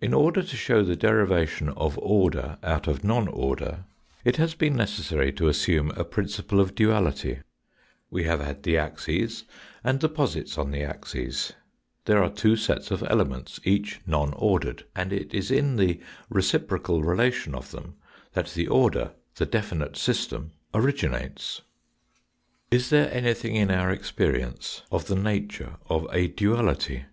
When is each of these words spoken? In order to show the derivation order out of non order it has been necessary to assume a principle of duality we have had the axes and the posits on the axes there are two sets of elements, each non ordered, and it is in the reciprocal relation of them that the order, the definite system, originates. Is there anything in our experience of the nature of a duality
In 0.00 0.14
order 0.14 0.42
to 0.42 0.56
show 0.56 0.82
the 0.82 0.96
derivation 0.96 1.68
order 1.68 2.56
out 2.62 2.86
of 2.88 3.04
non 3.04 3.28
order 3.28 3.84
it 4.24 4.36
has 4.36 4.54
been 4.54 4.74
necessary 4.74 5.32
to 5.32 5.48
assume 5.48 5.90
a 5.96 6.02
principle 6.02 6.60
of 6.60 6.74
duality 6.74 7.40
we 8.10 8.24
have 8.24 8.40
had 8.40 8.62
the 8.62 8.78
axes 8.78 9.44
and 9.84 10.00
the 10.00 10.08
posits 10.08 10.56
on 10.56 10.70
the 10.70 10.80
axes 10.82 11.52
there 12.06 12.24
are 12.24 12.30
two 12.30 12.56
sets 12.56 12.90
of 12.90 13.02
elements, 13.06 13.60
each 13.62 14.00
non 14.06 14.32
ordered, 14.32 14.86
and 14.96 15.12
it 15.12 15.34
is 15.34 15.50
in 15.50 15.76
the 15.76 16.00
reciprocal 16.30 17.02
relation 17.02 17.54
of 17.54 17.70
them 17.70 17.96
that 18.32 18.52
the 18.54 18.66
order, 18.66 19.12
the 19.34 19.44
definite 19.44 19.94
system, 19.94 20.52
originates. 20.72 21.60
Is 22.70 22.88
there 22.88 23.12
anything 23.12 23.56
in 23.56 23.70
our 23.70 23.90
experience 23.90 24.84
of 24.90 25.04
the 25.06 25.16
nature 25.16 25.76
of 25.90 26.06
a 26.10 26.28
duality 26.28 27.04